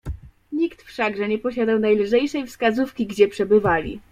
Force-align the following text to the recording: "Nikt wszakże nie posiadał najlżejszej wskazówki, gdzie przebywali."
"Nikt 0.51 0.83
wszakże 0.83 1.27
nie 1.27 1.37
posiadał 1.39 1.79
najlżejszej 1.79 2.47
wskazówki, 2.47 3.07
gdzie 3.07 3.27
przebywali." 3.27 3.99